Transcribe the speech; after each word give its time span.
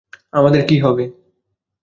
আমাদের 0.33 0.61
কী 0.67 0.77
হবে? 0.79 1.03